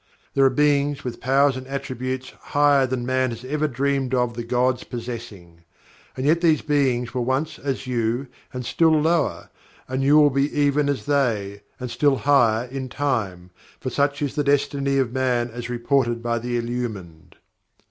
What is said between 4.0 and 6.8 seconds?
of the gods' possessing. And yet these